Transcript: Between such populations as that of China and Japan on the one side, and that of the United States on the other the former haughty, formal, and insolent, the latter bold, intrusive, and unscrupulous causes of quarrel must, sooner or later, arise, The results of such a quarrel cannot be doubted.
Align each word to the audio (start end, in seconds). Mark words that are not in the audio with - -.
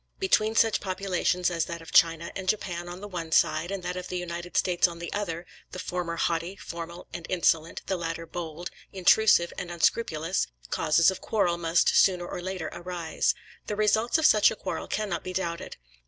Between 0.17 0.55
such 0.55 0.81
populations 0.81 1.51
as 1.51 1.65
that 1.65 1.79
of 1.79 1.91
China 1.91 2.31
and 2.35 2.49
Japan 2.49 2.89
on 2.89 3.01
the 3.01 3.07
one 3.07 3.31
side, 3.31 3.69
and 3.69 3.83
that 3.83 3.95
of 3.95 4.07
the 4.07 4.17
United 4.17 4.57
States 4.57 4.87
on 4.87 4.97
the 4.97 5.13
other 5.13 5.45
the 5.73 5.77
former 5.77 6.15
haughty, 6.15 6.55
formal, 6.55 7.05
and 7.13 7.27
insolent, 7.29 7.83
the 7.85 7.97
latter 7.97 8.25
bold, 8.25 8.71
intrusive, 8.91 9.53
and 9.59 9.69
unscrupulous 9.69 10.47
causes 10.71 11.11
of 11.11 11.21
quarrel 11.21 11.59
must, 11.59 11.89
sooner 11.89 12.25
or 12.27 12.41
later, 12.41 12.71
arise, 12.73 13.35
The 13.67 13.75
results 13.75 14.17
of 14.17 14.25
such 14.25 14.49
a 14.49 14.55
quarrel 14.55 14.87
cannot 14.87 15.23
be 15.23 15.33
doubted. 15.33 15.77